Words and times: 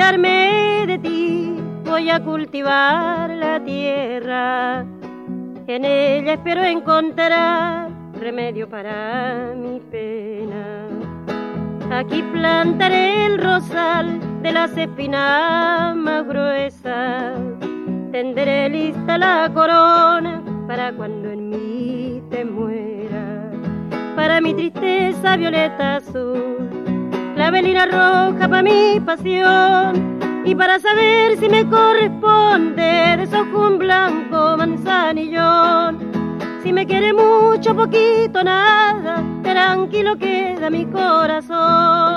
Olvidarme 0.00 0.84
de 0.86 0.98
ti 0.98 1.56
voy 1.84 2.08
a 2.08 2.20
cultivar 2.20 3.28
la 3.28 3.60
tierra. 3.62 4.86
En 5.66 5.84
ella 5.84 6.34
espero 6.34 6.64
encontrar 6.64 7.90
remedio 8.18 8.66
para 8.66 9.52
mi 9.54 9.78
pena. 9.90 10.86
Aquí 11.90 12.22
plantaré 12.32 13.26
el 13.26 13.42
rosal 13.42 14.20
de 14.42 14.52
las 14.52 14.74
espinas 14.74 15.94
más 15.94 16.26
gruesas. 16.26 17.38
Tendré 18.10 18.70
lista 18.70 19.18
la 19.18 19.50
corona 19.52 20.42
para 20.66 20.92
cuando 20.94 21.30
en 21.30 21.50
mí 21.50 22.22
te 22.30 22.46
muera. 22.46 23.50
Para 24.16 24.40
mi 24.40 24.54
tristeza 24.54 25.36
violeta 25.36 25.96
azul 25.96 26.39
clavelina 27.50 27.84
roja 27.86 28.48
para 28.48 28.62
mi 28.62 29.00
pasión 29.00 30.20
y 30.44 30.54
para 30.54 30.78
saber 30.78 31.36
si 31.36 31.48
me 31.48 31.68
corresponde 31.68 33.16
desojo 33.18 33.66
un 33.66 33.76
blanco 33.76 34.56
manzanillón. 34.56 35.98
Si 36.62 36.72
me 36.72 36.86
quiere 36.86 37.12
mucho, 37.12 37.74
poquito, 37.74 38.44
nada, 38.44 39.24
tranquilo 39.42 40.16
queda 40.16 40.70
mi 40.70 40.86
corazón. 40.86 42.09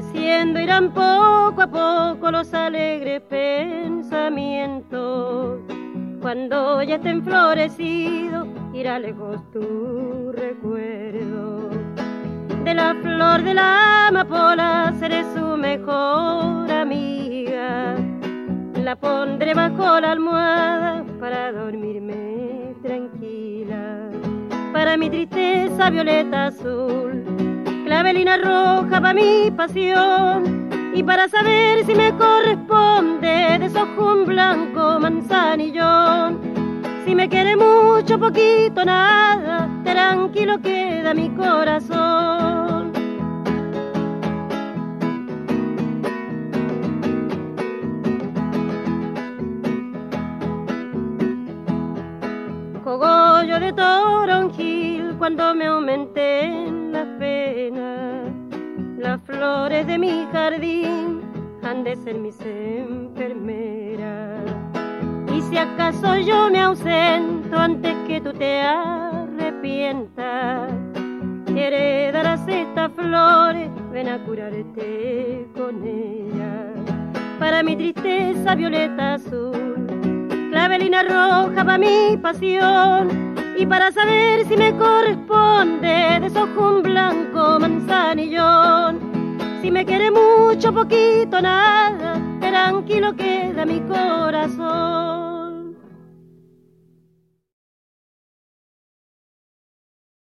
Creciendo 0.00 0.56
irán 0.58 0.94
poco 0.94 1.60
a 1.60 1.66
poco 1.66 2.30
los 2.30 2.54
alegres 2.54 3.20
pensamientos. 3.28 5.60
Cuando 6.22 6.82
ya 6.82 6.94
estén 6.94 7.22
florecidos, 7.22 8.48
irá 8.72 8.98
lejos 8.98 9.36
tu 9.52 10.32
recuerdo. 10.32 11.68
De 12.64 12.72
la 12.72 12.96
flor 13.02 13.42
de 13.42 13.52
la 13.52 14.08
amapola 14.08 14.94
seré 14.98 15.22
su 15.34 15.58
mejor 15.58 16.72
amiga. 16.72 17.94
La 18.82 18.96
pondré 18.96 19.52
bajo 19.52 20.00
la 20.00 20.12
almohada 20.12 21.04
para 21.20 21.52
dormirme 21.52 22.74
tranquila. 22.82 24.08
Para 24.72 24.96
mi 24.96 25.10
tristeza 25.10 25.90
violeta 25.90 26.46
azul 26.46 26.99
clavelina 28.00 28.38
roja 28.38 28.98
para 28.98 29.12
mi 29.12 29.50
pasión 29.50 30.70
y 30.94 31.02
para 31.02 31.28
saber 31.28 31.84
si 31.84 31.94
me 31.94 32.16
corresponde 32.16 33.58
desojo 33.60 34.14
un 34.14 34.24
blanco 34.24 34.98
manzanillón. 34.98 36.40
Si 37.04 37.14
me 37.14 37.28
quiere 37.28 37.56
mucho, 37.56 38.18
poquito, 38.18 38.86
nada, 38.86 39.68
tranquilo 39.84 40.58
queda 40.62 41.12
mi 41.12 41.28
corazón. 41.28 42.90
Cogollo 52.82 53.60
de 53.60 53.72
toronjil 53.74 55.16
cuando 55.18 55.54
me 55.54 55.66
aumenten 55.66 56.79
las 57.00 57.08
penas. 57.18 58.28
Las 58.98 59.20
flores 59.22 59.86
de 59.86 59.98
mi 59.98 60.26
jardín 60.32 61.22
han 61.62 61.84
de 61.84 61.96
ser 61.96 62.18
mis 62.18 62.38
enfermeras. 62.42 64.44
Y 65.34 65.40
si 65.42 65.56
acaso 65.56 66.18
yo 66.18 66.50
me 66.50 66.60
ausento 66.60 67.56
antes 67.56 67.94
que 68.06 68.20
tú 68.20 68.34
te 68.34 68.60
arrepientas, 68.60 70.70
heredarás 71.56 72.46
estas 72.46 72.92
flores, 72.92 73.70
ven 73.92 74.08
a 74.08 74.22
curarte 74.24 75.48
con 75.56 75.82
ellas. 75.82 76.74
Para 77.38 77.62
mi 77.62 77.76
tristeza 77.76 78.54
violeta 78.54 79.14
azul, 79.14 79.86
clavelina 80.50 81.02
roja 81.02 81.64
para 81.64 81.78
mi 81.78 82.18
pasión 82.18 83.30
y 83.60 83.66
para 83.66 83.92
saber 83.92 84.46
si 84.48 84.56
me 84.56 84.74
corresponde 84.74 86.18
desojo 86.20 86.76
un 86.76 86.82
blanco 86.82 87.60
manzanillón. 87.60 88.98
Si 89.60 89.70
me 89.70 89.84
quiere 89.84 90.10
mucho, 90.10 90.72
poquito, 90.72 91.42
nada, 91.42 92.18
tranquilo 92.40 93.14
queda 93.14 93.66
mi 93.66 93.80
corazón. 93.80 94.99